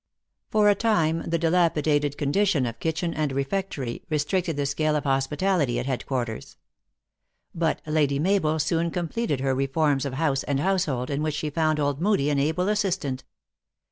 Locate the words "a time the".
0.67-1.37